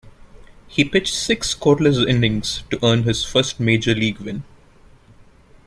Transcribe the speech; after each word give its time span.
He 0.67 0.83
pitched 0.83 1.13
six 1.13 1.53
scoreless 1.53 2.07
innings 2.09 2.63
to 2.71 2.83
earn 2.83 3.03
his 3.03 3.23
first 3.23 3.59
major 3.59 3.93
league 3.93 4.17
win. 4.17 4.43